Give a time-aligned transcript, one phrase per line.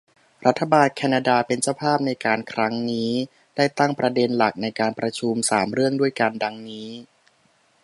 [0.45, 3.11] รัฐบาลแคนนาดาเป็นเจ้าภาพในการครั้งนี้
[3.55, 6.89] ได้ตั้งประเด็นหลักในการประชุม สาม เรื่องด้วยกัน ดังนี้